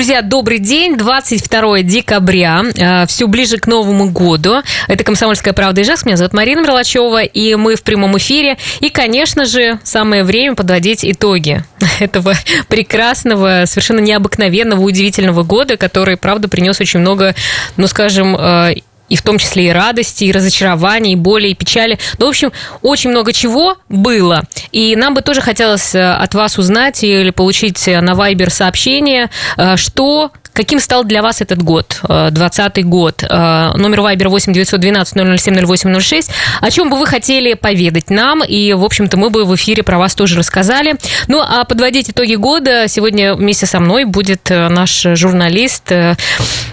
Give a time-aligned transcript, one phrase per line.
[0.00, 0.96] Друзья, добрый день.
[0.96, 2.64] 22 декабря.
[2.74, 4.62] Э, Все ближе к Новому году.
[4.88, 6.06] Это «Комсомольская правда» и Ижевск.
[6.06, 7.22] Меня зовут Марина Мерлачева.
[7.22, 8.56] И мы в прямом эфире.
[8.80, 11.62] И, конечно же, самое время подводить итоги
[12.00, 12.32] этого
[12.68, 17.34] прекрасного, совершенно необыкновенного, удивительного года, который, правда, принес очень много,
[17.76, 18.76] ну, скажем, э,
[19.10, 21.98] и в том числе и радости, и разочарования, и боли, и печали.
[22.18, 24.44] Ну, в общем, очень много чего было.
[24.72, 29.28] И нам бы тоже хотелось э, от вас узнать или получить на Вайбер сообщение,
[29.58, 33.22] э, что Каким стал для вас этот год, 20 год?
[33.22, 36.30] Э, номер Вайбер 8 912 007 0806.
[36.60, 38.44] О чем бы вы хотели поведать нам?
[38.44, 40.96] И, в общем-то, мы бы в эфире про вас тоже рассказали.
[41.28, 45.90] Ну, а подводить итоги года сегодня вместе со мной будет наш журналист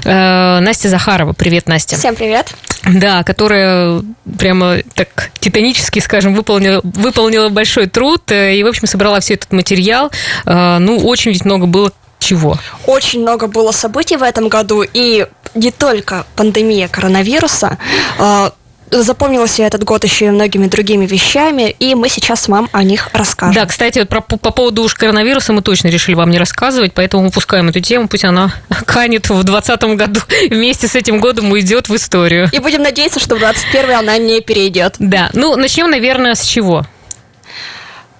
[0.03, 1.31] Настя Захарова.
[1.31, 1.95] Привет, Настя.
[1.95, 2.53] Всем привет.
[2.83, 4.01] Да, которая
[4.37, 9.51] прямо так титанически, скажем, выполнила, выполнила большой труд э, и, в общем, собрала все этот
[9.51, 10.11] материал.
[10.45, 12.57] Э, ну, очень ведь много было чего?
[12.85, 17.77] Очень много было событий в этом году, и не только пандемия коронавируса,
[18.19, 18.49] э,
[18.91, 23.55] запомнился этот год еще и многими другими вещами, и мы сейчас вам о них расскажем.
[23.55, 27.69] Да, кстати, про, по поводу уж коронавируса мы точно решили вам не рассказывать, поэтому выпускаем
[27.69, 28.53] эту тему, пусть она
[28.85, 32.49] канет в 2020 году, вместе с этим годом уйдет в историю.
[32.51, 34.95] И будем надеяться, что в 2021 она не перейдет.
[34.99, 36.85] Да, ну начнем, наверное, с чего?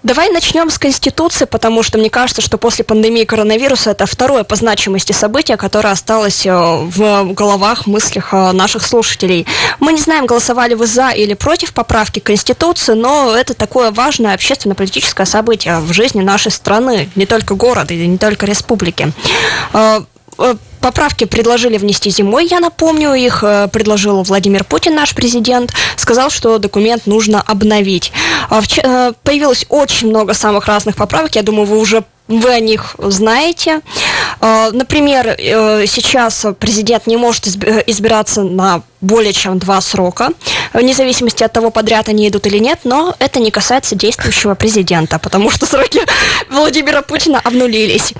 [0.07, 4.55] Давай начнем с Конституции, потому что мне кажется, что после пандемии коронавируса это второе по
[4.55, 9.45] значимости событие, которое осталось э, в головах, мыслях э, наших слушателей.
[9.81, 15.25] Мы не знаем, голосовали вы за или против поправки Конституции, но это такое важное общественно-политическое
[15.25, 19.11] событие в жизни нашей страны, не только города и не только республики
[19.73, 20.01] э,
[20.79, 27.07] Поправки предложили внести зимой, я напомню, их предложил Владимир Путин, наш президент, сказал, что документ
[27.07, 28.11] нужно обновить.
[28.49, 33.81] Появилось очень много самых разных поправок, я думаю, вы уже вы о них знаете.
[34.41, 40.29] Например, сейчас президент не может избираться на более чем два срока,
[40.73, 45.19] вне зависимости от того, подряд они идут или нет, но это не касается действующего президента,
[45.19, 46.01] потому что сроки
[46.49, 48.13] Владимира Путина обнулились.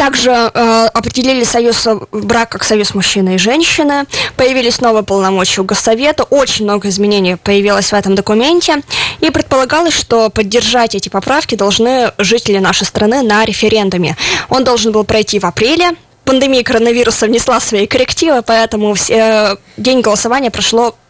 [0.00, 4.06] Также э, определили союз брак как союз мужчины и женщины.
[4.34, 6.22] Появились новые полномочия у Госсовета.
[6.22, 8.80] Очень много изменений появилось в этом документе.
[9.20, 14.16] И предполагалось, что поддержать эти поправки должны жители нашей страны на референдуме.
[14.48, 15.90] Он должен был пройти в апреле.
[16.24, 20.94] Пандемия коронавируса внесла свои коррективы, поэтому все, э, день голосования прошло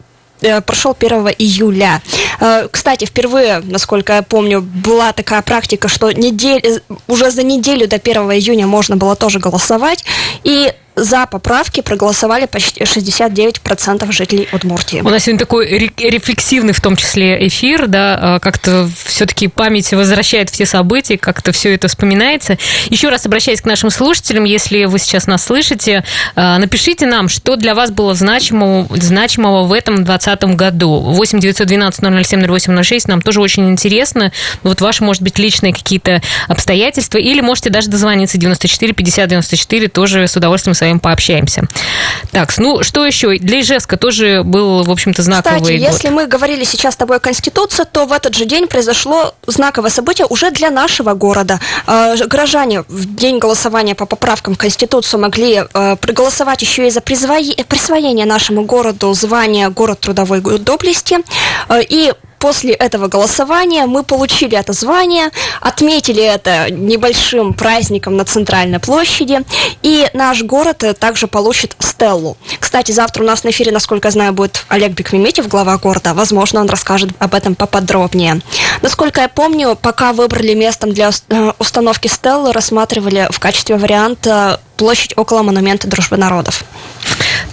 [0.65, 2.01] прошел 1 июля.
[2.39, 7.87] Э, кстати, впервые, насколько я помню, была такая практика, что недель, э, уже за неделю
[7.87, 10.03] до 1 июня можно было тоже голосовать.
[10.43, 14.99] И за поправки проголосовали почти 69% жителей Удмуртии.
[14.99, 18.89] У нас сегодня такой рефлексивный в том числе эфир, да, как-то
[19.21, 22.57] все-таки память возвращает все события, как-то все это вспоминается.
[22.89, 26.03] Еще раз обращаясь к нашим слушателям, если вы сейчас нас слышите,
[26.35, 31.01] а, напишите нам, что для вас было значимого, значимого в этом 2020 году.
[31.01, 34.31] 8 912 007 0806 нам тоже очень интересно.
[34.63, 40.27] Вот ваши, может быть, личные какие-то обстоятельства, или можете даже дозвониться 94 50 94, тоже
[40.27, 41.67] с удовольствием с вами пообщаемся.
[42.31, 43.37] Так, ну что еще?
[43.37, 45.91] Для Ижевска тоже был, в общем-то, знаковый Кстати, год.
[45.91, 49.10] если мы говорили сейчас с тобой о Конституции, то в этот же день произошло
[49.47, 51.59] знаковое событие уже для нашего города.
[51.87, 58.25] Э, горожане в день голосования по поправкам Конституции могли э, проголосовать еще и за присвоение
[58.25, 61.19] нашему городу звания «Город трудовой доблести».
[61.69, 65.29] Э, и после этого голосования мы получили это звание,
[65.61, 69.41] отметили это небольшим праздником на центральной площади,
[69.83, 72.35] и наш город также получит стеллу.
[72.59, 76.15] Кстати, завтра у нас на эфире, насколько я знаю, будет Олег Бекмеметьев, глава города.
[76.15, 78.41] Возможно, он расскажет об этом поподробнее.
[78.81, 85.13] Насколько я помню, пока выбрали местом для э, установки стеллы, рассматривали в качестве варианта площадь
[85.15, 86.63] около монумента Дружбы народов.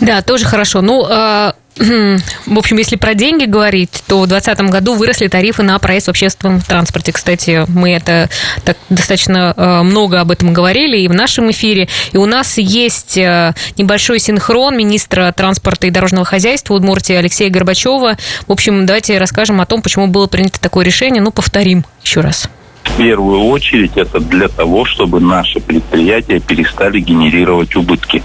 [0.00, 0.80] Да, тоже хорошо.
[0.80, 5.78] Ну, э в общем, если про деньги говорить, то в 2020 году выросли тарифы на
[5.78, 7.12] проезд в общественном транспорте.
[7.12, 8.28] Кстати, мы это
[8.64, 11.88] так достаточно э, много об этом говорили и в нашем эфире.
[12.12, 18.16] И у нас есть э, небольшой синхрон министра транспорта и дорожного хозяйства Удмуртии Алексея Горбачева.
[18.46, 21.22] В общем, давайте расскажем о том, почему было принято такое решение.
[21.22, 22.50] Ну, повторим еще раз.
[22.82, 28.22] В первую очередь это для того, чтобы наши предприятия перестали генерировать убытки.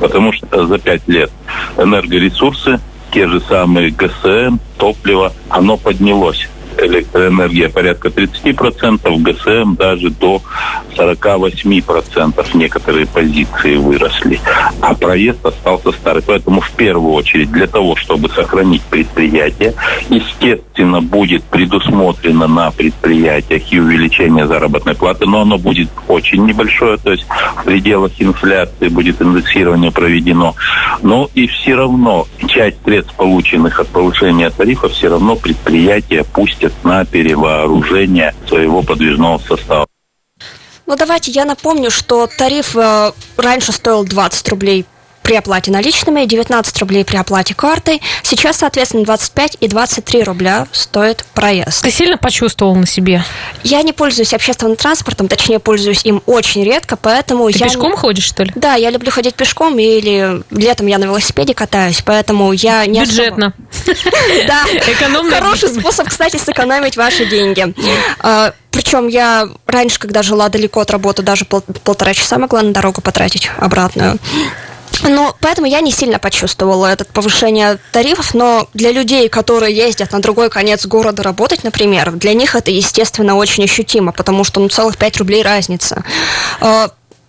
[0.00, 1.30] Потому что за пять лет
[1.76, 2.80] энергоресурсы
[3.14, 6.48] те же самые ГСМ, топливо, оно поднялось.
[6.78, 10.42] Электроэнергия порядка 30%, ГСМ даже до
[10.96, 14.40] 48% некоторые позиции выросли.
[14.80, 16.22] А проезд остался старый.
[16.22, 19.74] Поэтому в первую очередь для того, чтобы сохранить предприятие,
[20.08, 27.12] естественно, будет предусмотрено на предприятиях и увеличение заработной платы, но оно будет очень небольшое, то
[27.12, 30.54] есть в пределах инфляции будет индексирование проведено.
[31.02, 36.24] Но и все равно часть средств, полученных от повышения тарифа, все равно предприятия
[36.64, 39.86] пустят на перевооружение своего подвижного состава.
[40.86, 44.84] Ну, давайте я напомню, что тариф э, раньше стоил 20 рублей
[45.24, 48.00] при оплате наличными, 19 рублей при оплате картой.
[48.22, 51.82] Сейчас, соответственно, 25 и 23 рубля стоит проезд.
[51.82, 53.24] Ты сильно почувствовал на себе?
[53.62, 57.66] Я не пользуюсь общественным транспортом, точнее, пользуюсь им очень редко, поэтому Ты я...
[57.68, 58.52] пешком ходишь, что ли?
[58.54, 63.54] Да, я люблю ходить пешком, или летом я на велосипеде катаюсь, поэтому я не Бюджетно.
[64.46, 64.64] Да.
[64.92, 65.34] Экономно.
[65.34, 67.74] Хороший способ, кстати, сэкономить ваши деньги.
[68.20, 72.72] А, Причем я раньше, когда жила далеко от работы, даже пол- полтора часа могла на
[72.72, 74.18] дорогу потратить обратную.
[75.08, 80.20] Ну, поэтому я не сильно почувствовала это повышение тарифов, но для людей, которые ездят на
[80.20, 84.96] другой конец города работать, например, для них это, естественно, очень ощутимо, потому что ну, целых
[84.96, 86.02] 5 рублей разница.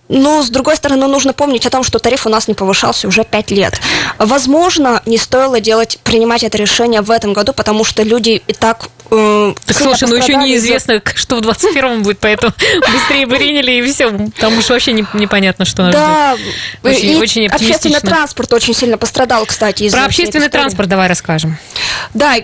[0.07, 3.23] Но, с другой стороны, нужно помнить о том, что тариф у нас не повышался уже
[3.23, 3.79] 5 лет.
[4.19, 8.89] Возможно, не стоило делать, принимать это решение в этом году, потому что люди и так...
[9.09, 12.53] э, Так слушай, ну еще неизвестно, что в 21-м будет, поэтому
[12.93, 14.11] быстрее бы приняли и все.
[14.39, 15.93] Там уж вообще не- непонятно, что нас.
[15.93, 16.35] Да,
[16.83, 21.57] Очень- и очень общественный транспорт очень сильно пострадал, кстати, из-за Про общественный транспорт давай расскажем.
[22.13, 22.35] Да,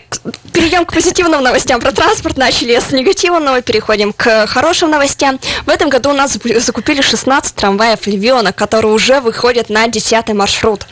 [0.51, 1.79] перейдем к позитивным новостям.
[1.79, 5.39] Про транспорт начали с негативного, переходим к хорошим новостям.
[5.65, 10.85] В этом году у нас закупили 16 трамваев «Львенок», которые уже выходят на 10 маршрут.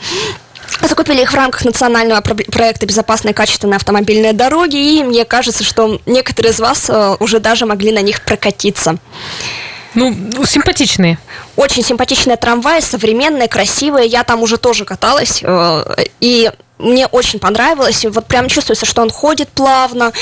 [0.82, 6.00] Закупили их в рамках национального про- проекта «Безопасные качественные автомобильные дороги», и мне кажется, что
[6.06, 8.96] некоторые из вас э, уже даже могли на них прокатиться.
[9.94, 11.18] Ну, ну, симпатичные.
[11.56, 14.06] Очень симпатичные трамваи, современные, красивые.
[14.06, 15.40] Я там уже тоже каталась.
[15.42, 15.84] э,
[16.20, 18.06] И мне очень понравилось.
[18.08, 20.12] Вот прям чувствуется, что он ходит плавно.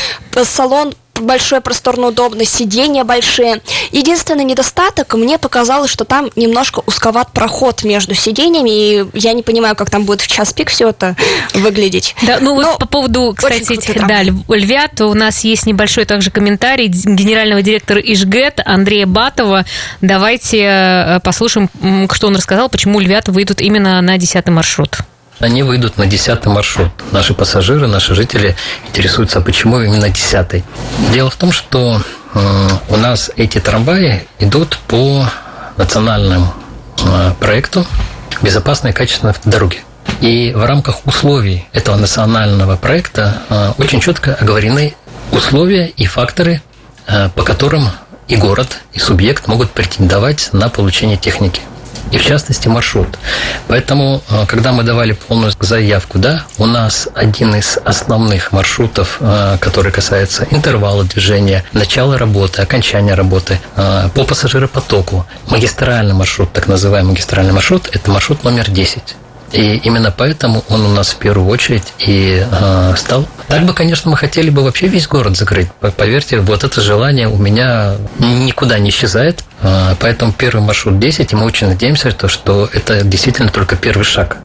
[0.45, 3.61] Салон большой, просторно, удобный, сиденья большие.
[3.93, 9.77] Единственный недостаток, мне показалось, что там немножко узковат проход между сиденьями, и я не понимаю,
[9.77, 11.17] как там будет в час пик все это
[11.55, 12.15] выглядеть.
[12.23, 14.09] Да, ну Но вот по поводу, кстати, трамвай.
[14.09, 19.65] да, льв- львят, у нас есть небольшой также комментарий генерального директора Ижгэт Андрея Батова.
[20.01, 21.69] Давайте э, послушаем,
[22.13, 24.99] что он рассказал, почему львята выйдут именно на 10 маршрут.
[25.41, 26.91] Они выйдут на 10 маршрут.
[27.13, 28.57] Наши пассажиры, наши жители
[28.89, 30.65] интересуются, а почему именно 10
[31.13, 32.01] Дело в том, что
[32.35, 35.25] э, у нас эти трамваи идут по
[35.77, 36.53] национальному
[37.05, 37.87] э, проекту
[38.43, 39.79] «Безопасные качественные дороги».
[40.21, 44.97] И в рамках условий этого национального проекта э, очень четко оговорены
[45.31, 46.63] условия и факторы,
[47.35, 47.89] по которым
[48.29, 51.63] и город, и субъект могут претендовать на получение техники
[52.13, 53.19] и в частности маршрут.
[53.69, 59.59] Поэтому, э, когда мы давали полную заявку, да, у нас один из основных маршрутов, э,
[59.61, 67.13] который касается интервала движения, начала работы, окончания работы, э, по пассажиропотоку, магистральный маршрут, так называемый
[67.13, 69.17] магистральный маршрут, это маршрут номер 10.
[69.53, 73.27] И именно поэтому он у нас в первую очередь и э, стал.
[73.49, 75.73] Так бы, конечно, мы хотели бы вообще весь город закрыть.
[75.81, 79.43] По- Поверьте, вот это желание у меня никуда не исчезает.
[79.63, 84.05] Э, поэтому первый маршрут 10, и мы очень надеемся, что, что это действительно только первый
[84.05, 84.39] шаг.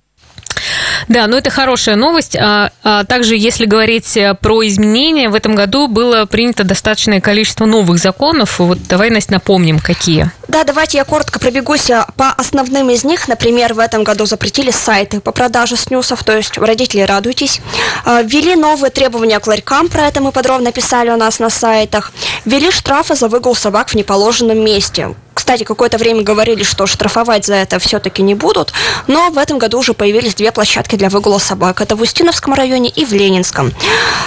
[1.07, 2.35] Да, ну это хорошая новость.
[2.35, 7.65] А, а также, если говорить э, про изменения, в этом году было принято достаточное количество
[7.65, 8.59] новых законов.
[8.59, 10.31] Вот давай, Настя, напомним, какие.
[10.47, 13.27] Да, давайте я коротко пробегусь а, по основным из них.
[13.27, 17.61] Например, в этом году запретили сайты по продаже снюсов, то есть родители радуйтесь.
[18.05, 22.11] А, Ввели новые требования к ларькам, про это мы подробно писали у нас на сайтах.
[22.45, 25.15] Ввели штрафы за выгул собак в неположенном месте.
[25.33, 28.71] Кстати, какое-то время говорили, что штрафовать за это все-таки не будут,
[29.07, 31.81] но в этом году уже появились две площадки для выгула собак.
[31.81, 33.71] Это в Устиновском районе и в Ленинском.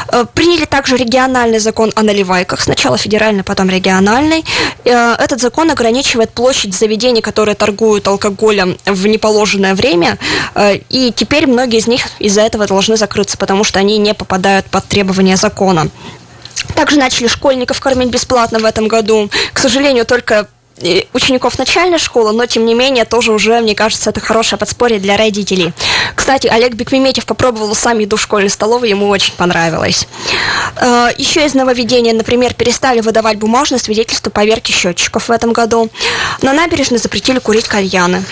[0.09, 2.61] Э, Приняли также региональный закон о наливайках.
[2.61, 4.45] Сначала федеральный, потом региональный.
[4.85, 10.19] Э, Этот закон ограничивает площадь заведений, которые торгуют алкоголем в неположенное время.
[10.55, 14.67] Э, И теперь многие из них из-за этого должны закрыться, потому что они не попадают
[14.67, 15.89] под требования закона.
[16.75, 19.31] Также начали школьников кормить бесплатно в этом году.
[19.53, 20.49] К сожалению, только
[21.13, 25.17] учеников начальной школы, но тем не менее тоже уже, мне кажется, это хорошее подспорье для
[25.17, 25.73] родителей.
[26.15, 30.07] Кстати, Олег Бекмеметьев попробовал сам еду в школьной столовой, ему очень понравилось.
[30.77, 35.91] Э, еще из нововведения, например, перестали выдавать бумажное свидетельство поверки счетчиков в этом году.
[36.43, 38.23] На набережной запретили курить кальяны.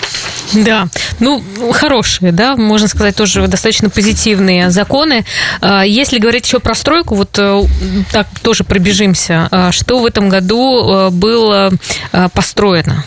[0.53, 0.87] Да,
[1.19, 5.25] ну, хорошие, да, можно сказать, тоже достаточно позитивные законы.
[5.61, 7.63] Э, если говорить еще про стройку, вот э,
[8.11, 9.69] так тоже пробежимся.
[9.71, 11.71] Что в этом году было
[12.35, 13.03] построено?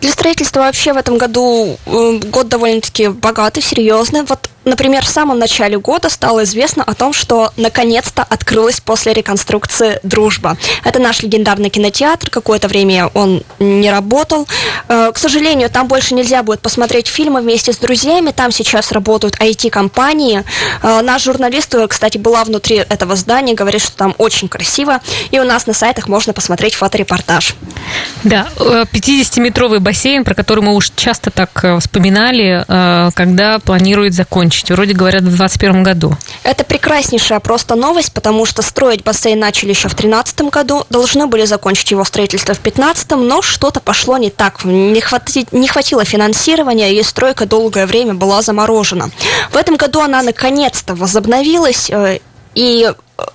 [0.00, 4.22] Для строительства вообще в этом году год довольно-таки богатый, серьезный.
[4.22, 10.00] Вот Например, в самом начале года стало известно о том, что наконец-то открылась после реконструкции
[10.02, 10.56] «Дружба».
[10.84, 14.46] Это наш легендарный кинотеатр, какое-то время он не работал.
[14.88, 19.36] Э, к сожалению, там больше нельзя будет посмотреть фильмы вместе с друзьями, там сейчас работают
[19.40, 20.44] IT-компании.
[20.82, 25.00] Э, наш журналист, кстати, была внутри этого здания, говорит, что там очень красиво,
[25.30, 27.54] и у нас на сайтах можно посмотреть фоторепортаж.
[28.24, 32.64] Да, 50-метровый э, бассейн, про который мы уж часто так вспоминали,
[33.14, 34.70] когда планируют закончить закончить?
[34.70, 36.16] Вроде говорят в 2021 году.
[36.42, 41.46] Это прекраснейшая просто новость, потому что строить бассейн начали еще в 2013 году, должны были
[41.46, 44.64] закончить его строительство в 2015, но что-то пошло не так.
[44.64, 49.10] Не, хвати, не хватило финансирования, и стройка долгое время была заморожена.
[49.50, 52.18] В этом году она наконец-то возобновилась, э,
[52.54, 52.92] и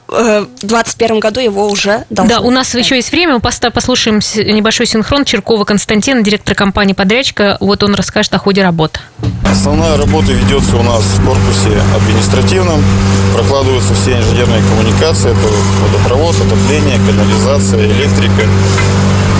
[0.08, 2.36] в 2021 году его уже должны.
[2.36, 7.58] Да, у нас еще есть время, мы послушаем небольшой синхрон Черкова Константина, директор компании «Подрядчика».
[7.60, 9.00] Вот он расскажет о ходе работы.
[9.46, 12.82] Основная работа ведется у нас в корпусе административном.
[13.34, 15.32] Прокладываются все инженерные коммуникации.
[15.32, 15.48] Это
[15.82, 18.48] водопровод, отопление, канализация, электрика.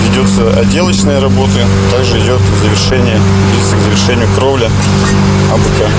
[0.08, 1.64] Ведется отделочные работы.
[1.90, 3.18] Также идет завершение,
[3.52, 4.70] близко к завершению кровля
[5.52, 5.90] АБК.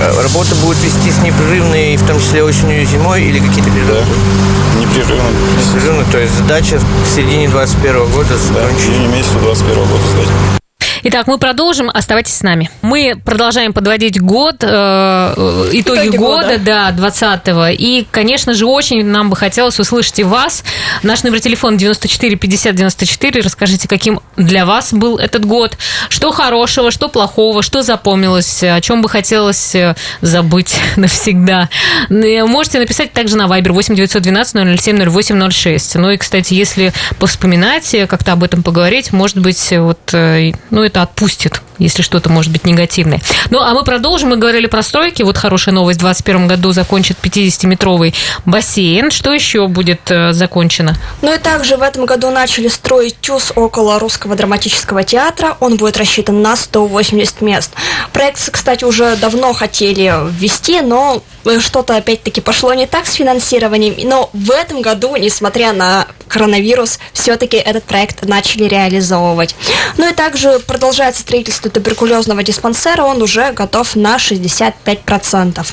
[0.00, 3.92] Э, работа будет вестись непрерывной, в том числе осенью и зимой, или какие-то периоды?
[3.92, 5.28] Да, непрерывно.
[5.58, 8.54] Непрерывно, то есть задача в середине 2021 года закончить?
[8.54, 10.59] Да, в середине месяца 2021 года сдать.
[11.02, 11.88] Итак, мы продолжим.
[11.88, 12.70] Оставайтесь с нами.
[12.82, 17.68] Мы продолжаем подводить год, э, э итоги, итоги года, года, да, 20-го.
[17.68, 20.62] И, конечно же, очень нам бы хотелось услышать и вас.
[21.02, 23.40] Наш номер телефона 94 50 94.
[23.40, 25.78] Расскажите, каким для вас был этот год.
[26.10, 31.70] Что хорошего, что плохого, что запомнилось, о чем бы хотелось э, забыть навсегда.
[32.10, 35.94] Э, можете написать также на Viber 8 912 007 0806.
[35.94, 41.62] Ну и, кстати, если повспоминать, как-то об этом поговорить, может быть, вот, ну, это отпустит,
[41.80, 43.20] если что-то может быть негативное.
[43.50, 44.30] Ну, а мы продолжим.
[44.30, 45.22] Мы говорили про стройки.
[45.22, 45.98] Вот хорошая новость.
[45.98, 49.10] В 2021 году закончит 50-метровый бассейн.
[49.10, 50.96] Что еще будет э, закончено?
[51.22, 55.56] Ну и также в этом году начали строить ТЮЗ около Русского драматического театра.
[55.60, 57.72] Он будет рассчитан на 180 мест.
[58.12, 61.22] Проект, кстати, уже давно хотели ввести, но
[61.60, 63.94] что-то опять-таки пошло не так с финансированием.
[64.08, 69.54] Но в этом году, несмотря на коронавирус, все-таки этот проект начали реализовывать.
[69.96, 75.66] Ну и также продолжается строительство туберкулезного диспансера, он уже готов на 65%.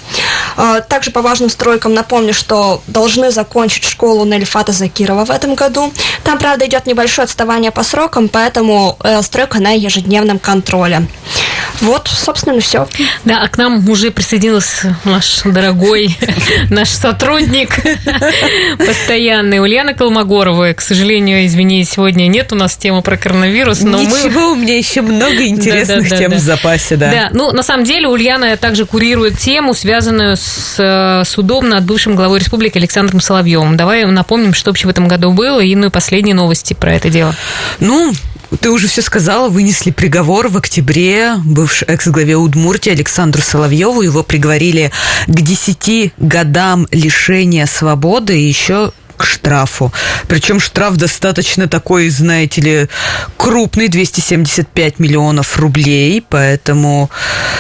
[0.56, 5.92] А, также по важным стройкам напомню, что должны закончить школу Нельфата Закирова в этом году.
[6.24, 11.08] Там, правда, идет небольшое отставание по срокам, поэтому э, стройка на ежедневном контроле.
[11.82, 12.88] Вот, собственно, все.
[13.26, 16.18] Да, а к нам уже присоединился наш дорогой,
[16.70, 17.80] наш сотрудник
[18.78, 20.74] постоянный, Ульяна Колмогорова.
[20.74, 24.52] К сожалению, извини, сегодня нет у нас темы про коронавирус, но Ничего, мы...
[24.54, 27.12] у меня еще много интересных тем в запасе, да.
[27.12, 32.16] Да, ну, на самом деле, Ульяна также курирует тему, связанную с э, судом над бывшим
[32.16, 33.78] главой республики Александром Соловьевым.
[33.78, 37.10] Давай напомним, что вообще в этом году было, и ну и последние новости про это
[37.10, 37.36] дело.
[37.80, 38.14] Ну,
[38.62, 44.02] ты уже все сказала, вынесли приговор в октябре бывший экс-главе Удмуртии Александру Соловьеву.
[44.02, 44.92] Его приговорили
[45.28, 49.92] к 10 годам лишения свободы и еще к штрафу.
[50.28, 52.90] Причем штраф достаточно такой, знаете ли,
[53.36, 57.10] крупный, 275 миллионов рублей, поэтому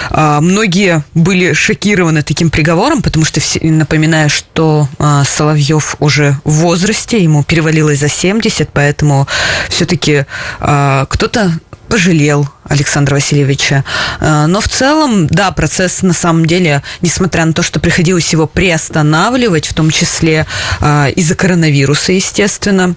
[0.10, 6.52] а, многие были шокированы таким приговором, потому что, все, напоминаю, что а, Соловьев уже в
[6.52, 9.28] возрасте, ему перевалилось за 70, поэтому
[9.70, 10.26] все-таки
[10.60, 11.52] а, кто-то
[11.88, 13.84] пожалел Александра Васильевича.
[14.20, 18.48] Э, но в целом, да, процесс на самом деле, несмотря на то, что приходилось его
[18.48, 20.46] приостанавливать, в том числе
[20.82, 22.96] э, из-за коронавируса, естественно,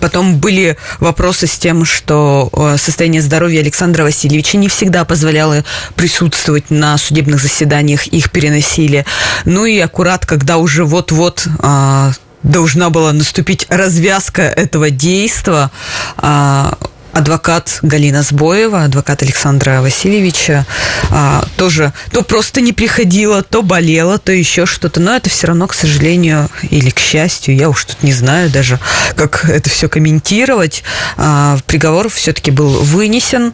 [0.00, 5.64] Потом были вопросы с тем, что э, состояние здоровья Александра Васильевича не всегда позволяло
[5.94, 9.06] присутствовать на судебных заседаниях, их переносили.
[9.44, 11.46] Ну и аккурат, когда уже вот-вот
[12.42, 15.70] должна была наступить развязка этого действия,
[17.18, 20.66] адвокат Галина Сбоева, адвокат Александра Васильевича,
[21.10, 25.00] а, тоже то просто не приходила, то болела, то еще что-то.
[25.00, 28.78] Но это все равно, к сожалению, или к счастью, я уж тут не знаю даже,
[29.16, 30.82] как это все комментировать.
[31.16, 33.52] А, приговор все-таки был вынесен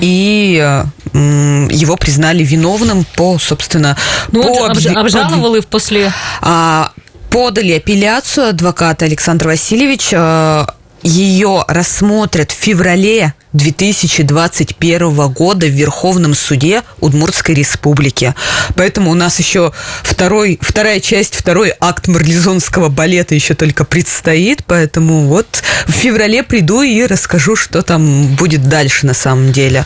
[0.00, 3.96] и его признали виновным по, собственно,
[4.30, 4.86] ну, по обж...
[4.86, 6.12] обжаловал и после...
[6.40, 6.92] А,
[7.30, 10.12] подали апелляцию адвоката Александр Васильевич.
[11.02, 18.34] Ее рассмотрят в феврале 2021 года в Верховном суде Удмуртской республики.
[18.76, 24.64] Поэтому у нас еще второй, вторая часть, второй акт марлезонского балета еще только предстоит.
[24.64, 29.84] Поэтому вот в феврале приду и расскажу, что там будет дальше на самом деле.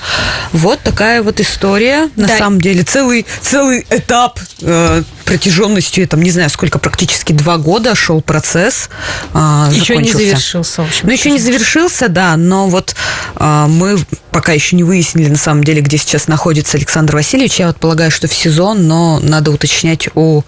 [0.53, 2.09] Вот такая вот история.
[2.17, 2.39] На да.
[2.39, 8.23] самом деле целый, целый этап э, протяженностью, там, не знаю, сколько, практически два года шел
[8.23, 8.89] процесс.
[9.35, 11.07] Э, еще не завершился, в общем.
[11.07, 12.95] Ну, еще не завершился, да, но вот э,
[13.35, 13.99] а, мы
[14.31, 17.59] пока еще не выяснили, на самом деле, где сейчас находится Александр Васильевич.
[17.59, 20.43] Я вот полагаю, что в сезон, но надо уточнять у,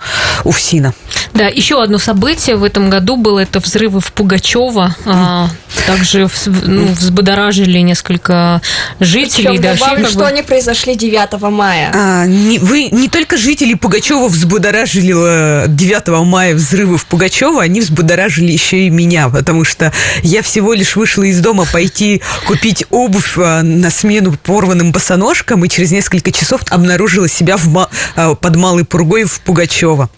[0.44, 0.94] у ФСИНа.
[1.34, 4.94] Да, еще одно событие в этом году было это взрывы в Пугачева.
[5.06, 5.48] А,
[5.86, 8.60] также ну, взбодоражили несколько
[9.00, 9.48] жителей.
[9.48, 10.26] Причем, да, добавлю, что бы...
[10.26, 11.90] они произошли 9 мая.
[11.94, 17.80] А, не, вы не только жители Пугачева взбодоражили 9 э, мая взрывы в Пугачева, они
[17.80, 23.34] взбодоражили еще и меня, потому что я всего лишь вышла из дома пойти купить обувь
[23.36, 28.84] а, на смену порванным босоножкам и через несколько часов обнаружила себя в, а, под Малой
[28.84, 30.10] Пургой в Пугачева.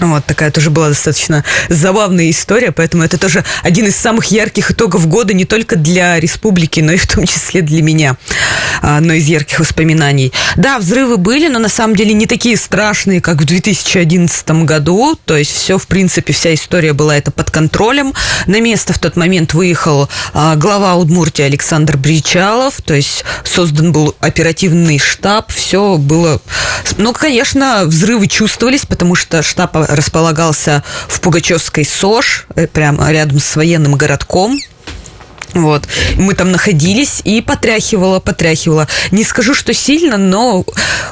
[0.00, 5.06] Вот такая тоже была достаточно забавная история, поэтому это тоже один из самых ярких итогов
[5.08, 8.16] года не только для республики, но и в том числе для меня.
[8.82, 10.32] Одно из ярких воспоминаний.
[10.56, 15.18] Да, взрывы были, но на самом деле не такие страшные, как в 2011 году.
[15.24, 18.12] То есть все, в принципе, вся история была это под контролем.
[18.46, 22.80] На место в тот момент выехал а, глава Удмуртии Александр Бричалов.
[22.82, 25.52] То есть создан был оперативный штаб.
[25.52, 26.40] Все было...
[26.98, 33.56] Ну, конечно, взрывы чувствовались, потому что штаб располагался в Пугачевской СОЖ, э, прямо рядом с
[33.56, 34.58] военным городком.
[35.56, 35.88] Вот.
[36.16, 38.88] Мы там находились и потряхивала, потряхивала.
[39.10, 40.64] Не скажу, что сильно, но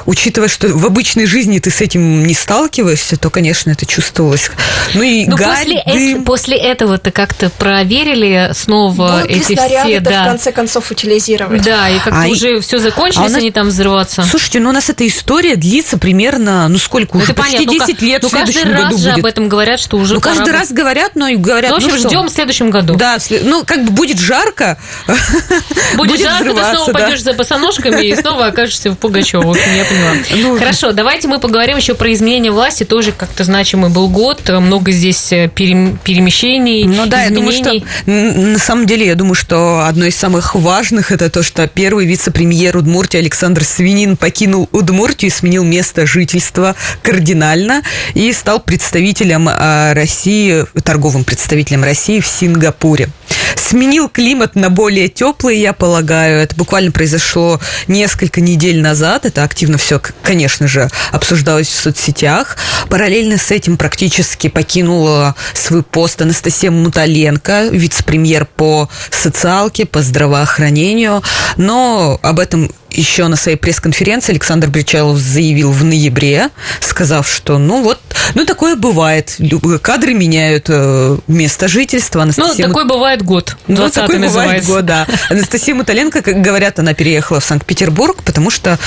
[0.05, 4.51] учитывая, что в обычной жизни ты с этим не сталкиваешься, то, конечно, это чувствовалось.
[4.93, 6.15] Ну и но гарь, после, дым.
[6.15, 9.99] Это, после этого-то как-то проверили снова Будут эти все...
[9.99, 10.23] Да.
[10.23, 11.63] в конце концов утилизировать.
[11.63, 12.59] Да, и как-то а уже и...
[12.59, 13.35] все закончились, а нас...
[13.35, 14.23] они там взрываться.
[14.23, 17.85] Слушайте, ну у нас эта история длится примерно, ну сколько, ну, уже почти понятно.
[17.87, 20.21] 10 ну, лет ну, в следующем каждый раз же об этом говорят, что уже Ну,
[20.21, 22.95] каждый раз говорят, но и говорят, ну, в общем, ну, ждем в следующем году.
[22.95, 24.77] Да, ну, как бы будет жарко,
[25.97, 30.13] будет, жарко, ты снова пойдешь за босоножками и снова окажешься в общем, я поняла.
[30.31, 32.83] Ну, Хорошо, давайте мы поговорим еще про изменение власти.
[32.83, 34.49] Тоже как-то значимый был год.
[34.49, 37.53] Много здесь э, перемещений, Ну да, изменений.
[37.55, 41.43] я думаю, что на самом деле, я думаю, что одно из самых важных это то,
[41.43, 47.83] что первый вице-премьер Удмуртии Александр Свинин покинул Удмуртию и сменил место жительства кардинально
[48.13, 53.09] и стал представителем а, России, торговым представителем России в Сингапуре.
[53.55, 56.39] Сменил климат на более теплый, я полагаю.
[56.39, 59.25] Это буквально произошло несколько недель назад.
[59.25, 62.55] Это активно все, конечно же, обсуждалось в соцсетях.
[62.89, 71.21] Параллельно с этим практически покинула свой пост Анастасия Муталенко, вице-премьер по социалке, по здравоохранению.
[71.57, 77.83] Но об этом еще на своей пресс-конференции Александр Бричалов заявил в ноябре, сказав, что ну
[77.83, 77.99] вот,
[78.33, 79.37] ну такое бывает.
[79.81, 82.23] Кадры меняют э, место жительства.
[82.23, 83.57] Анастасия ну, такой бывает год.
[83.67, 85.07] Ну, такой бывает год, да.
[85.29, 88.79] Анастасия Муталенко, как говорят, она переехала в Санкт-Петербург, потому что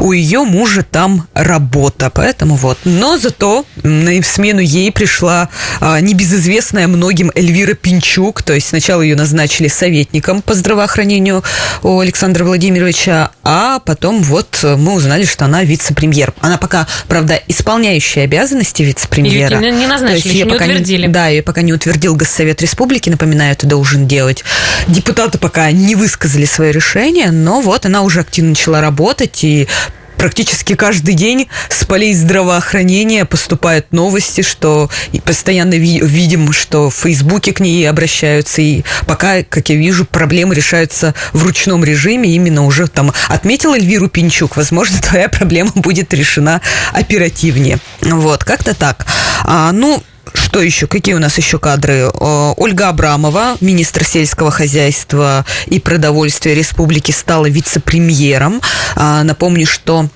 [0.00, 2.10] у ее мужа там работа.
[2.10, 2.78] Поэтому вот.
[2.84, 5.48] Но зато на смену ей пришла
[5.80, 8.42] а, небезызвестная многим Эльвира Пинчук.
[8.42, 11.42] То есть сначала ее назначили советником по здравоохранению
[11.82, 16.34] у Александра Владимировича, а а потом вот мы узнали, что она вице-премьер.
[16.40, 19.58] Она пока, правда, исполняющая обязанности вице-премьера.
[19.58, 21.06] Ее не назначили, еще не утвердили.
[21.06, 24.44] Не, да, ее пока не утвердил Госсовет Республики, напоминаю, это должен делать.
[24.88, 29.68] Депутаты пока не высказали свое решение, но вот она уже активно начала работать и
[30.16, 34.90] практически каждый день с полей здравоохранения поступают новости, что
[35.24, 41.14] постоянно видим, что в Фейсбуке к ней обращаются, и пока, как я вижу, проблемы решаются
[41.32, 46.60] в ручном режиме, именно уже там отметила Эльвиру Пинчук, возможно, твоя проблема будет решена
[46.92, 47.78] оперативнее.
[48.00, 49.06] Вот, как-то так.
[49.44, 50.02] А, ну,
[50.46, 50.86] что еще?
[50.86, 52.08] Какие у нас еще кадры?
[52.08, 58.62] Ольга Абрамова, министр сельского хозяйства и продовольствия республики, стала вице-премьером.
[58.94, 60.08] А, напомню, что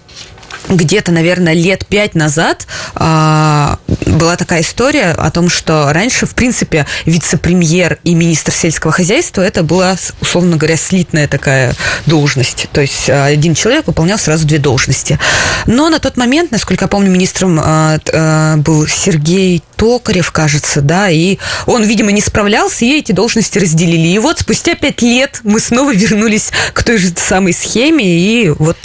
[0.71, 6.87] где-то, наверное, лет пять назад а, была такая история о том, что раньше, в принципе,
[7.07, 11.75] вице-премьер и министр сельского хозяйства это была, условно говоря, слитная такая
[12.07, 12.69] должность.
[12.73, 15.19] То есть а, один человек выполнял сразу две должности.
[15.67, 21.39] Но на тот момент, насколько я помню, министром а, был Сергей Токарев, кажется, да, и
[21.67, 24.09] он, видимо, не справлялся, и эти должности разделили.
[24.09, 28.77] И вот спустя пять лет мы снова вернулись к той же самой схеме, и вот,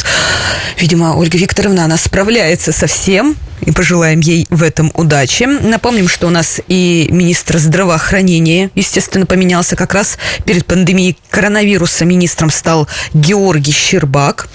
[0.80, 5.44] видимо, Ольга Викторовна, она справляется со всем, и пожелаем ей в этом удачи.
[5.44, 12.06] Напомним, что у нас и министр здравоохранения, естественно, поменялся как раз перед пандемией коронавируса.
[12.06, 14.48] Министром стал Георгий Щербак.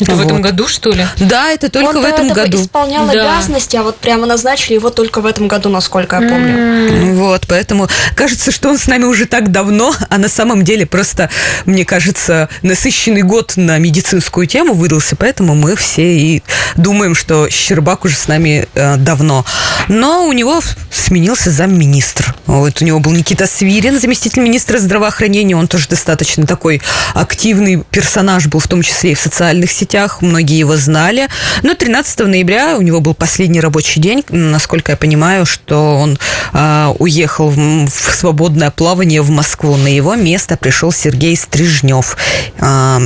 [0.00, 0.22] Это вот.
[0.22, 1.06] в этом году, что ли?
[1.18, 2.60] Да, это только Он в этом году.
[2.60, 3.12] исполнял Да.
[3.12, 6.90] обязанности, а вот прямо назначили его только в этом году, насколько я помню.
[6.90, 10.86] Ну Вот, поэтому кажется, что он с нами уже так давно, а на самом деле
[10.86, 11.30] просто,
[11.64, 16.42] мне кажется, насыщенный год на медицинскую тему выдался, поэтому мы все и
[16.76, 19.44] думаем, что Щербак уже с нами э, давно.
[19.88, 22.34] Но у него сменился замминистр.
[22.46, 26.80] Вот у него был Никита Свирин, заместитель министра здравоохранения, он тоже достаточно такой
[27.14, 31.28] активный персонаж был, в том числе и в социальных сетях, многие его знали.
[31.62, 36.18] Но 13 ноября у него был последний рабочий день, насколько я понимаю, что он
[36.52, 39.76] э, уехал в, в свободное плавание в Москву.
[39.76, 42.16] На его место пришел Сергей Стрижнев.
[42.60, 43.00] А,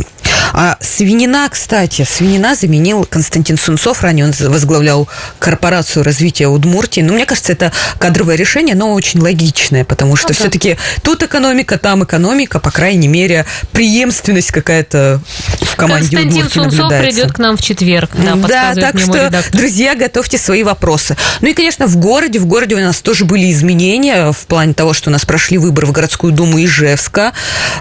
[0.52, 4.02] а свинина, кстати, свинина заменил Константин Сунцов.
[4.02, 7.00] Ранее он возглавлял корпорацию развития Удмуртии.
[7.00, 12.04] Но мне кажется, это кадровое решение, но очень логичное, потому что все-таки тут экономика, там
[12.04, 15.20] экономика, по крайней мере, преемственность какая-то
[15.60, 17.20] в команде Константин Удмуртии Сунцов наблюдается.
[17.20, 18.10] придет к нам в четверг.
[18.14, 19.52] Да, подсказывает так что, редактор.
[19.52, 21.16] друзья, готовьте свои вопросы.
[21.40, 24.92] Ну и, конечно, в городе, в городе у нас тоже были изменения в плане того,
[24.92, 27.32] что у нас прошли выборы в городскую думу Ижевска.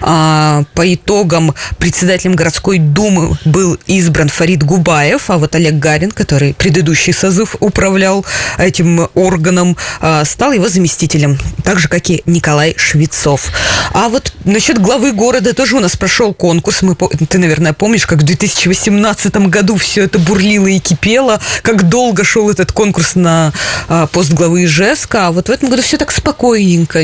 [0.02, 6.54] А, по итогам председателем городской думы был избран Фарид Губаев, а вот Олег Гарин, который
[6.54, 8.26] предыдущий созыв управлял
[8.58, 13.52] этим органом, а, стал его заместителем, так же, как и Николай Швецов.
[13.92, 16.82] А вот насчет главы города тоже у нас прошел конкурс.
[16.84, 22.24] Мы, ты, наверное, помнишь, как в 2018 году все это бурлило и кипело, как долго
[22.24, 23.52] шел этот конкурс на
[23.90, 25.28] а, пост главы Ижевска.
[25.28, 27.04] А вот в этом году все так спокойненько.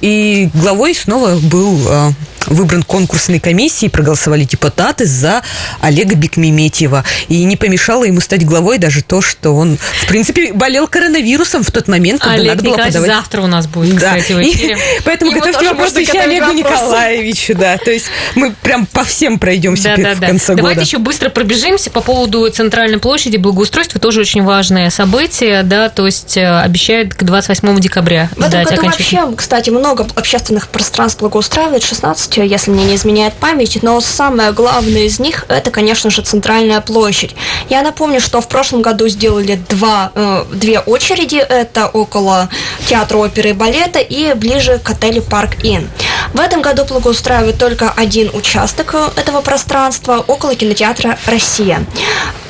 [0.00, 2.12] И главой снова был а,
[2.46, 5.42] выбран конкурсной комиссией, проголосовали депутаты за
[5.80, 7.04] Олега Бекмеметьева.
[7.28, 11.70] И не помешало ему стать главой даже то, что он, в принципе, болел коронавирусом в
[11.70, 14.16] тот момент, когда Олег надо было Николаевич подавать завтра у нас будет, да.
[14.16, 14.78] кстати, в И эфире.
[15.04, 16.58] поэтому Ему готовьте вопросы еще Олегу вопросы.
[16.58, 17.76] Николаевичу, да.
[17.78, 20.26] То есть мы прям по всем пройдемся Да, да, в да.
[20.28, 20.86] конце Давайте года.
[20.86, 24.00] еще быстро пробежимся по поводу центральной площади благоустройства.
[24.00, 28.64] Тоже очень важное событие, да, то есть э, обещают к 28 декабря В этом сдать
[28.68, 29.20] году окончательно.
[29.22, 35.02] вообще, кстати, много общественных пространств благоустраивают, 16, если мне не изменяет память, но самое главное
[35.02, 37.34] из них– это, конечно же, центральная площадь.
[37.68, 42.48] Я напомню, что в прошлом году сделали два, э, две очереди, это около
[42.88, 45.88] театра оперы и балета и ближе к отелю Парк Inn.
[46.34, 51.84] В этом году благоустраивают только один участок э, этого пространства около кинотеатра «Россия».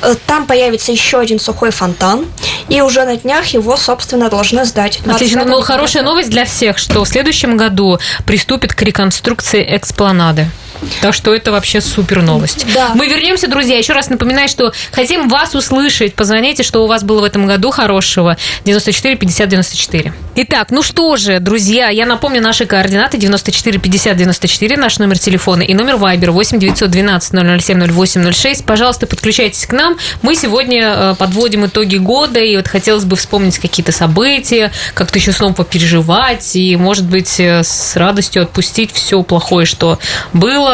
[0.01, 2.25] Э, Там появится еще один сухой фонтан,
[2.69, 4.99] и уже на днях его, собственно, должны сдать.
[5.05, 5.43] Отлично.
[5.43, 10.47] 25 Ну, хорошая новость для всех, что в следующем году приступит к реконструкции экспланады.
[11.01, 12.65] Так что это вообще супер новость.
[12.73, 12.91] Да.
[12.95, 13.77] Мы вернемся, друзья.
[13.77, 16.15] Еще раз напоминаю, что хотим вас услышать.
[16.15, 18.37] Позвоните, что у вас было в этом году хорошего.
[18.65, 20.13] 94 50 94.
[20.35, 25.63] Итак, ну что же, друзья, я напомню наши координаты 94 50 94, наш номер телефона
[25.63, 28.65] и номер Viber 8 912 007 0806.
[28.65, 29.97] Пожалуйста, подключайтесь к нам.
[30.21, 35.31] Мы сегодня э, подводим итоги года, и вот хотелось бы вспомнить какие-то события, как-то еще
[35.31, 39.99] снова попереживать, и, может быть, э, с радостью отпустить все плохое, что
[40.33, 40.66] было.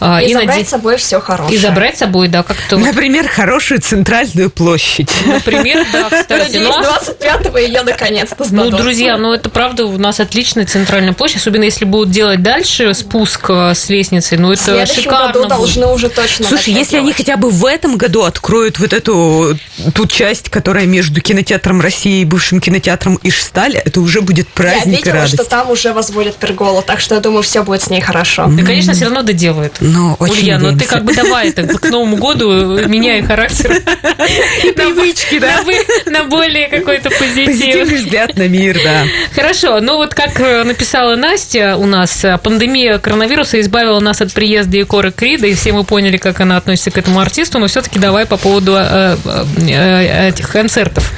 [0.00, 1.56] Э, И, забрать наде- с собой все хорошее.
[1.56, 5.10] и забрать с собой, да, как-то, вот, Например, хорошую центральную площадь.
[5.26, 6.32] например, да, кстати.
[6.54, 11.12] Надеюсь, Ну, а 25-го ее наконец-то Ну, друзья, ну это правда у нас отличная центральная
[11.12, 15.86] площадь, особенно если будут делать дальше спуск э, с лестницей, ну это шикарно году должны
[15.86, 19.56] уже точно Слушай, если они хотя бы в этом году откроют вот эту
[19.94, 24.94] ту часть, которая между кинотеатром России и бывшим кинотеатром Ижсталь, это уже будет Я праздник
[24.94, 25.34] и видела, радость.
[25.34, 28.46] что там уже возводят перголу, так что я думаю, все будет с ней хорошо.
[28.48, 29.76] Да, конечно, все равно доделают.
[29.80, 33.82] Ну, очень Ульяна, ну ты как бы давай это к Новому году меняй характер.
[34.64, 35.60] И привычки, да.
[36.06, 37.46] На более какой-то позитив.
[37.46, 39.04] Позитивный взгляд на мир, да.
[39.34, 44.32] Хорошо, ну вот как э, написала Настя у нас, э, пандемия коронавируса избавила нас от
[44.32, 47.98] приезда Егора Крида, и все мы поняли, как она относится к этому артисту, но все-таки
[47.98, 49.16] давай по поводу э,
[50.28, 51.10] этих концертов.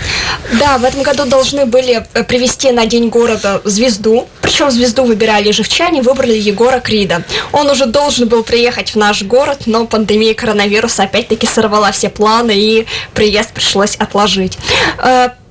[0.58, 4.28] Да, в этом году должны были привести на День города звезду.
[4.40, 7.24] Причем звезду выбирали живчане, выбрали Егора Крида.
[7.52, 12.08] Он уже долго должен был приехать в наш город, но пандемия коронавируса опять-таки сорвала все
[12.08, 14.56] планы, и приезд пришлось отложить.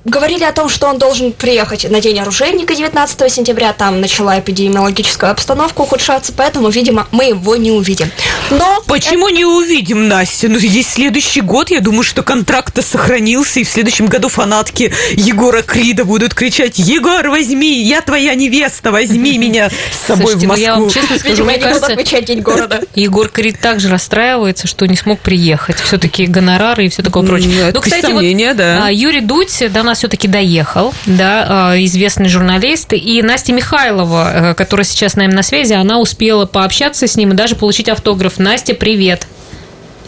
[0.06, 3.72] Говорили о том, что он должен приехать на День оружейника 19 сентября.
[3.72, 8.08] Там начала эпидемиологическая обстановка ухудшаться, поэтому, видимо, мы его не увидим.
[8.50, 9.36] Но Почему это...
[9.36, 10.48] не увидим, Настя?
[10.48, 11.70] Ну, есть следующий год.
[11.70, 17.28] Я думаю, что контракт сохранился, и в следующем году фанатки Егора Крида будут кричать «Егор,
[17.28, 17.82] возьми!
[17.82, 18.92] Я твоя невеста!
[18.92, 22.42] Возьми меня с собой Слушайте, в Москву!» я вам честно скажу, мне кажется, отмечать День
[22.42, 22.80] города.
[22.94, 25.80] Егор Крид также расстраивается, что не смог приехать.
[25.80, 27.72] Все-таки гонорары и все такое прочее.
[27.74, 28.86] Ну, кстати, вот да.
[28.86, 34.54] А, Юрий Дудь до нас все-таки доехал, да, а, известный журналист, и Настя Михайлова, э,
[34.54, 38.38] которая сейчас с нами на связи, она успела пообщаться с ним и даже получить автограф.
[38.38, 39.26] Настя, привет.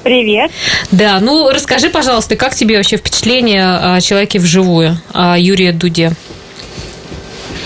[0.03, 0.51] Привет.
[0.91, 6.13] Да, ну расскажи, пожалуйста, как тебе вообще впечатление о человеке вживую, о Юрии Дуде?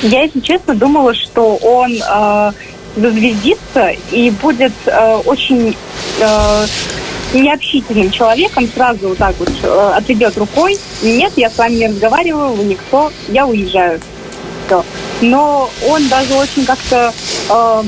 [0.03, 2.53] Я, если честно, думала, что он э,
[2.97, 5.77] зазвездится и будет э, очень
[6.19, 6.67] э,
[7.35, 10.79] необщительным человеком сразу вот так вот э, отведет рукой.
[11.03, 14.01] Нет, я с вами не разговариваю, вы никто, я уезжаю.
[14.67, 14.85] Все.
[15.21, 17.13] Но он даже очень как-то
[17.49, 17.83] э,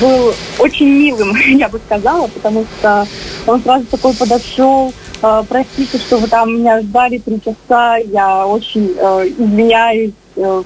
[0.00, 3.06] был очень милым, я бы сказала, потому что
[3.46, 8.94] он сразу такой подошел, э, простите, что вы там меня ждали три часа, я очень
[8.98, 10.62] э, извиняюсь, э,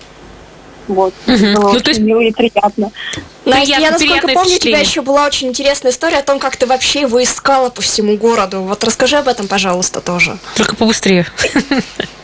[0.90, 1.14] вот.
[1.26, 1.36] Угу.
[1.36, 2.00] Было ну, то есть...
[2.00, 2.90] мило и приятно.
[3.44, 6.66] Настя, я, насколько помню, у тебя еще была очень интересная история о том, как ты
[6.66, 8.62] вообще его искала по всему городу.
[8.62, 10.38] Вот расскажи об этом, пожалуйста, тоже.
[10.56, 11.26] Только побыстрее.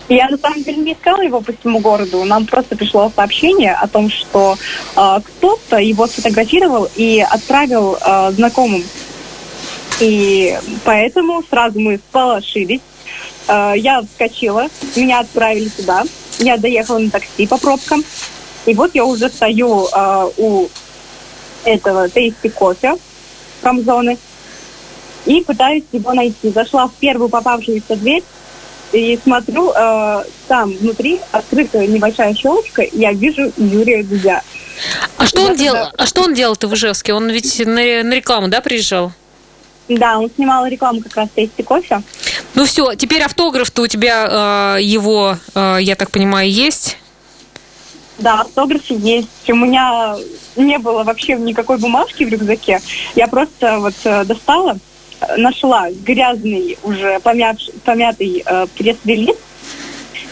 [0.09, 2.23] Я на самом деле не искала его по всему городу.
[2.25, 4.57] Нам просто пришло сообщение о том, что
[4.95, 8.85] э, кто-то его сфотографировал и отправил э, знакомым.
[9.99, 12.83] И поэтому сразу мы сполошились.
[13.49, 16.05] Э, я вскочила, меня отправили сюда.
[16.39, 18.05] Я доехала на такси по пробкам.
[18.67, 20.69] И вот я уже стою э, у
[21.65, 22.95] этого тейсти кофе
[23.61, 24.19] промзоны
[25.25, 26.51] и пытаюсь его найти.
[26.51, 28.23] Зашла в первую попавшуюся дверь
[28.93, 34.43] и смотрю, э, там внутри открытая небольшая щелочка, и я вижу Юрия Дудя.
[35.17, 35.89] А что он делал?
[35.97, 37.15] А что он делал-то в Ижевске?
[37.15, 39.13] Он ведь на, на рекламу, да, приезжал?
[39.89, 42.03] Да, он снимал рекламу как раз тесте кофе.
[42.55, 46.99] Ну все, теперь автограф-то у тебя э, его, э, я так понимаю, есть?
[48.19, 49.49] Да, автографы есть.
[49.49, 50.17] У меня
[50.57, 52.81] не было вообще никакой бумажки в рюкзаке.
[53.15, 54.79] Я просто вот э, достала,
[55.37, 59.37] нашла грязный, уже помят, помятый э, пресс-релиз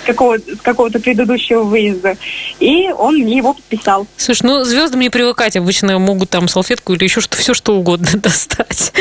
[0.04, 2.16] какого, какого-то предыдущего выезда,
[2.60, 4.06] и он мне его подписал.
[4.16, 8.08] Слушай, ну звездам не привыкать, обычно могут там салфетку или еще что все что угодно
[8.14, 8.92] достать.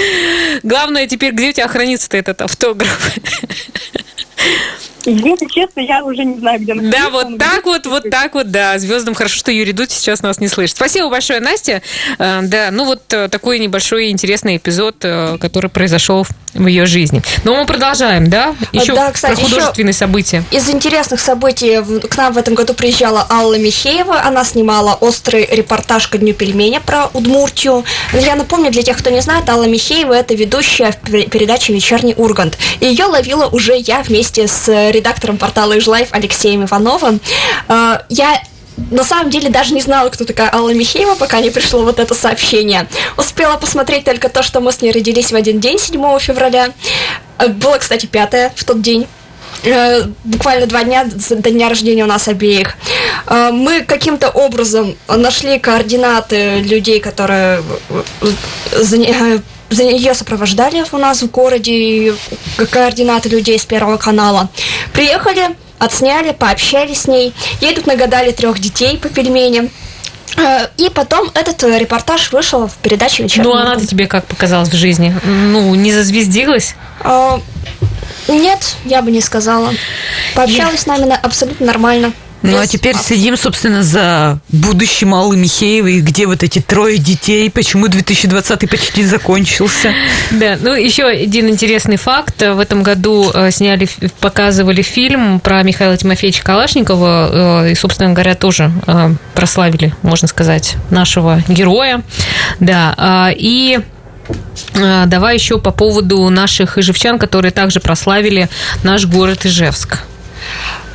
[0.63, 3.15] Главное теперь, где у тебя хранится этот автограф?
[5.05, 8.77] Если честно, я уже не знаю, где Да, вот так вот, вот так вот, да.
[8.79, 10.75] Звездам хорошо, что Юрий Дудь сейчас нас не слышит.
[10.75, 11.81] Спасибо большое, Настя.
[12.19, 17.21] Э, да, ну вот э, такой небольшой интересный эпизод, э, который произошел в ее жизни.
[17.43, 18.55] Но мы продолжаем, да?
[18.71, 20.43] Еще да, кстати, про художественные события.
[20.51, 24.21] Из интересных событий к нам в этом году приезжала Алла Михеева.
[24.21, 27.83] Она снимала острый репортаж ко Дню пельменя про Удмуртию.
[28.13, 30.97] Я напомню, для тех, кто не знает, Алла Михеева– это ведущая в
[31.29, 32.57] передаче «Вечерний Ургант».
[32.79, 37.19] Ее ловила уже я вместе с редактором портала «Ижлайф» Алексеем Ивановым.
[37.67, 38.41] Э, я
[38.91, 42.15] на самом деле даже не знала, кто такая Алла Михеева, пока не пришло вот это
[42.15, 42.87] сообщение.
[43.17, 46.69] Успела посмотреть только то, что мы с ней родились в один день, 7 февраля.
[47.37, 49.07] Э, было, кстати, пятое в тот день
[49.63, 52.75] э, буквально два дня до дня рождения у нас обеих.
[53.29, 57.63] Мы каким-то образом нашли координаты людей, которые
[59.81, 62.13] ее сопровождали у нас в городе
[62.71, 64.49] координаты людей с Первого канала.
[64.93, 67.33] Приехали, отсняли, пообщались с ней.
[67.61, 69.69] Ей тут нагадали трех детей по пельменям.
[70.37, 74.69] Э, и потом этот э, репортаж вышел в передаче «Вечерний Ну, она-то тебе как показалась
[74.69, 75.15] в жизни?
[75.25, 76.75] Ну, не зазвездилась?
[77.01, 77.39] А,
[78.27, 79.71] нет, я бы не сказала.
[80.35, 82.13] Пообщалась с нами абсолютно нормально.
[82.43, 87.87] Ну а теперь следим, собственно, за будущим Аллы Михеевой, где вот эти трое детей, почему
[87.87, 89.93] 2020 почти закончился.
[90.31, 92.41] Да, ну еще один интересный факт.
[92.41, 93.87] В этом году э, сняли,
[94.19, 100.75] показывали фильм про Михаила Тимофеевича Калашникова, э, и, собственно говоря, тоже э, прославили, можно сказать,
[100.89, 102.03] нашего героя.
[102.59, 103.79] Да, а, и
[104.73, 108.47] Давай еще по поводу наших ижевчан, которые также прославили
[108.81, 109.99] наш город Ижевск.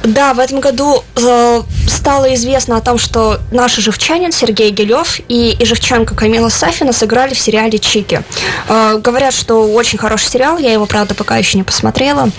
[0.03, 5.57] Да, в этом году э, стало известно о том, что наш ижевчанин Сергей Гелев и
[5.59, 8.23] ижевчанка Камила Сафина сыграли в сериале «Чики».
[8.69, 12.31] Э, говорят, что очень хороший сериал, я его, правда, пока еще не посмотрела.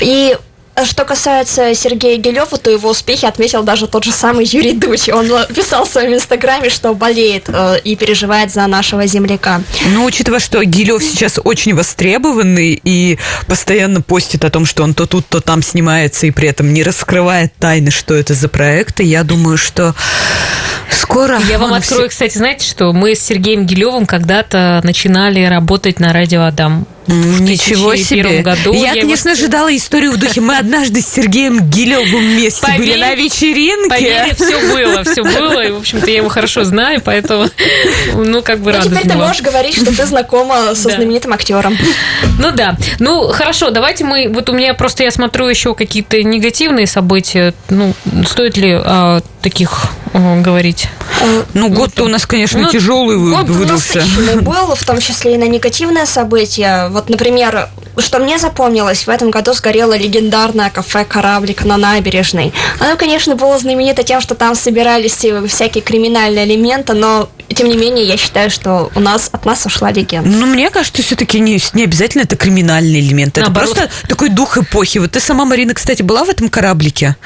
[0.00, 0.36] И
[0.84, 5.08] что касается Сергея Гилева, то его успехи отметил даже тот же самый Юрий Дудь.
[5.10, 9.60] Он писал в своем инстаграме, что болеет э, и переживает за нашего земляка.
[9.92, 15.06] Ну, учитывая, что Гилев сейчас очень востребованный и постоянно постит о том, что он то
[15.06, 19.24] тут, то там снимается, и при этом не раскрывает тайны, что это за проекты, я
[19.24, 19.94] думаю, что
[20.90, 21.38] скоро...
[21.48, 22.10] Я вам открою, все...
[22.10, 26.86] кстати, знаете, что мы с Сергеем Гилевым когда-то начинали работать на радио Адам.
[27.06, 28.42] Ничего себе.
[28.42, 28.72] Году.
[28.72, 29.38] Я, я конечно, его...
[29.38, 30.40] ожидала историю в духе.
[30.40, 33.88] Мы однажды с Сергеем Гилевым вместе поверь, были на вечеринке.
[33.88, 35.64] Поверь, все было, все было.
[35.64, 37.48] И, в общем-то, я его хорошо знаю, поэтому,
[38.14, 41.76] ну, как бы ну, рада теперь ты можешь говорить, что ты знакома со знаменитым актером.
[42.38, 42.76] Ну да.
[42.98, 44.28] Ну, хорошо, давайте мы...
[44.28, 47.54] Вот у меня просто, я смотрю еще какие-то негативные события.
[47.68, 47.94] Ну,
[48.26, 50.88] стоит ли о таких говорить?
[51.54, 54.02] Ну, год-то у нас, конечно, ну, тяжелый выдался.
[54.40, 56.88] был, в том числе и на негативные события.
[56.88, 62.52] Вот, например, что мне запомнилось, в этом году сгорело легендарное кафе «Кораблик» на набережной.
[62.80, 68.06] Оно, конечно, было знаменито тем, что там собирались всякие криминальные элементы, но, тем не менее,
[68.06, 70.28] я считаю, что у нас от нас ушла легенда.
[70.28, 73.36] Ну, мне кажется, все-таки не, не обязательно это криминальный элемент.
[73.38, 73.74] Это Наоборот.
[73.74, 74.98] просто такой дух эпохи.
[74.98, 77.16] Вот ты сама, Марина, кстати, была в этом кораблике?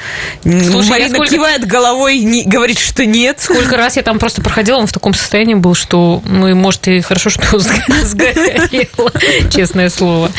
[0.43, 1.33] Слушай, Марина сколько...
[1.33, 3.39] кивает головой, не, говорит, что нет.
[3.39, 6.87] Сколько раз я там просто проходила, он в таком состоянии был, что, ну, и может,
[6.87, 9.11] и хорошо, что сгорело,
[9.49, 10.31] честное слово.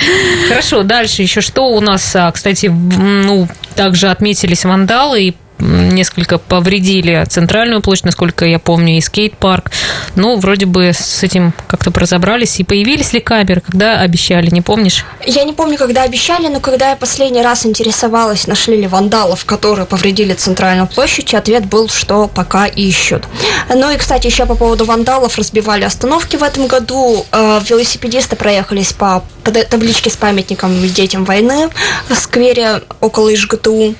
[0.48, 7.24] Хорошо, дальше еще что у нас, а, кстати, ну, также отметились вандалы и несколько повредили
[7.28, 9.70] центральную площадь, насколько я помню, и скейт-парк.
[10.14, 12.60] Ну, вроде бы с этим как-то разобрались.
[12.60, 13.60] И появились ли камеры?
[13.60, 15.04] Когда обещали, не помнишь?
[15.24, 19.86] Я не помню, когда обещали, но когда я последний раз интересовалась, нашли ли вандалов, которые
[19.86, 23.24] повредили центральную площадь, ответ был, что пока ищут.
[23.68, 27.26] Ну и, кстати, еще по поводу вандалов разбивали остановки в этом году.
[27.32, 29.24] Э, велосипедисты проехались по
[29.70, 31.70] табличке с памятником детям войны
[32.08, 33.94] в сквере около ИЖГТУ.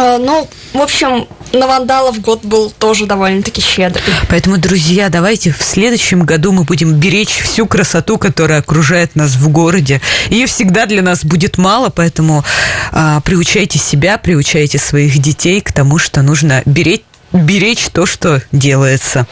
[0.00, 4.02] А, ну, в общем, на вандалов год был тоже довольно-таки щедрый.
[4.30, 9.50] Поэтому, друзья, давайте в следующем году мы будем беречь всю красоту, которая окружает нас в
[9.50, 10.00] городе.
[10.30, 12.44] Ее всегда для нас будет мало, поэтому
[12.92, 17.02] а, приучайте себя, приучайте своих детей к тому, что нужно беречь,
[17.34, 19.26] беречь то, что делается.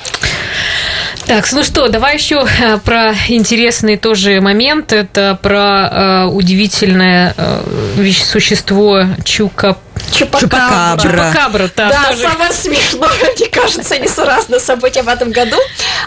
[1.28, 4.94] Так, ну что, давай еще э, про интересный тоже момент.
[4.94, 9.76] Это про э, удивительное э, существо Чука
[10.12, 11.10] Чупакабра.
[11.10, 11.88] Чупакабра, да.
[11.88, 12.22] Да, тоже.
[12.22, 15.56] самое смешное, мне кажется, несуразное событие в этом году.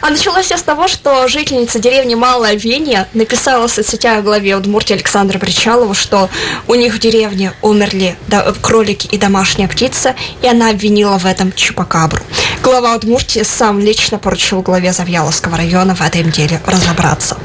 [0.01, 4.55] А началось все с того, что жительница деревни Малая Венья написала в соцсетях в главе
[4.55, 6.29] Удмуртии Александра Причалова, что
[6.67, 8.15] у них в деревне умерли
[8.61, 12.21] кролики и домашняя птица, и она обвинила в этом Чупакабру.
[12.63, 17.37] Глава Удмуртии сам лично поручил главе Завьяловского района в этом деле разобраться.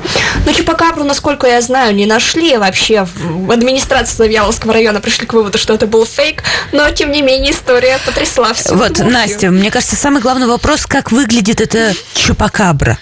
[0.44, 5.58] Но Чупакабру, насколько я знаю, не нашли вообще в администрации Завьяловского района, пришли к выводу,
[5.58, 9.10] что это был фейк, но, тем не менее, история потрясла всю Вот, Удмуртию.
[9.10, 12.98] Настя, мне кажется, самый главный вопрос, как выглядит эта Чупакабра?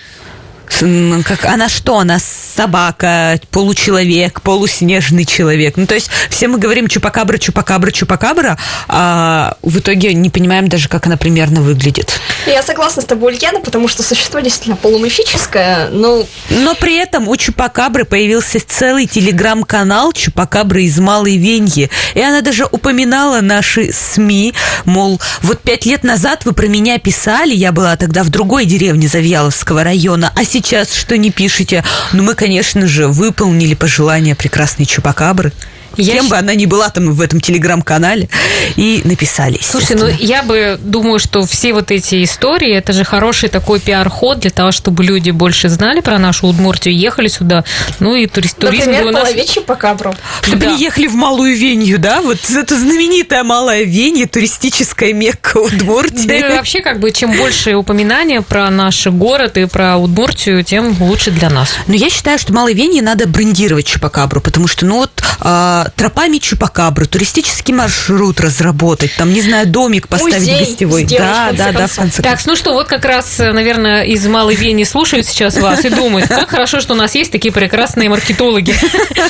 [1.25, 2.19] как она что, она
[2.55, 5.77] собака, получеловек, полуснежный человек.
[5.77, 10.89] Ну, то есть все мы говорим чупакабра, чупакабра, чупакабра, а в итоге не понимаем даже,
[10.89, 12.21] как она примерно выглядит.
[12.47, 16.25] Я согласна с тобой, Ульяна, потому что существо действительно полумифическое, но...
[16.51, 22.67] Но при этом у чупакабры появился целый телеграм-канал Чупакабры из Малой Веньи, и она даже
[22.71, 28.23] упоминала наши СМИ, мол, вот пять лет назад вы про меня писали, я была тогда
[28.23, 31.83] в другой деревне Завьяловского района, а сейчас что не пишете?
[32.13, 35.51] Ну, мы, конечно же, выполнили пожелания прекрасной Чупакабры.
[35.97, 38.29] Я Кем бы она ни была там в этом телеграм-канале,
[38.77, 39.59] и написали.
[39.63, 44.41] Слушай, ну я бы думаю, что все вот эти истории, это же хороший такой пиар-ход
[44.41, 47.65] для того, чтобы люди больше знали про нашу Удмуртию, ехали сюда,
[48.01, 49.29] ну и турист, туризм Например, у нас...
[49.67, 50.15] по Кабру.
[50.47, 50.73] Чтобы да.
[50.73, 52.21] ехали в Малую Венью, да?
[52.21, 56.27] Вот это знаменитая Малая Венья, туристическая Мекка Удмуртии.
[56.27, 60.97] Да и вообще, как бы, чем больше упоминания про наш город и про Удмуртию, тем
[61.01, 61.75] лучше для нас.
[61.87, 66.39] Но я считаю, что Малой Венье надо брендировать Чупакабру, потому что, ну вот, а, тропами
[66.39, 71.05] Чупакабры, туристический маршрут разработать, там, не знаю, домик поставить Музей гостевой.
[71.05, 74.85] Да, да, да, в конце Так, ну что, вот как раз, наверное, из Малой Вени
[74.85, 78.75] слушают сейчас вас и думают, как хорошо, что у нас есть такие прекрасные маркетологи.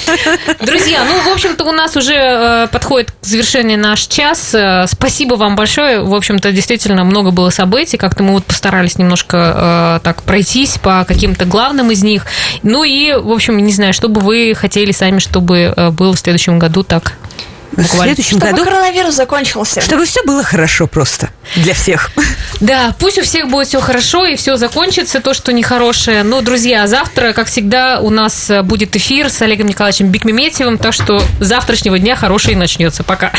[0.60, 4.54] Друзья, ну, в общем-то, у нас уже э, подходит к завершению наш час.
[4.54, 6.02] Э, спасибо вам большое.
[6.02, 7.96] В общем-то, действительно много было событий.
[7.96, 12.26] Как-то мы вот постарались немножко э, так пройтись по каким-то главным из них.
[12.62, 16.44] Ну и, в общем, не знаю, что бы вы хотели сами, чтобы было в следующем
[16.44, 17.14] следующем году так?
[17.72, 19.80] В следующем Чтобы году, коронавирус закончился.
[19.80, 22.10] чтобы все было хорошо просто для всех.
[22.60, 26.22] Да, пусть у всех будет все хорошо и все закончится, то, что нехорошее.
[26.22, 30.92] Но, друзья, завтра, как всегда, у нас э, будет эфир с Олегом Николаевичем Бекмеметьевым, так
[30.94, 33.02] что завтрашнего дня хороший начнется.
[33.02, 33.32] Пока.